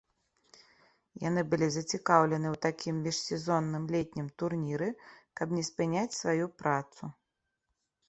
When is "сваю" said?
6.21-6.45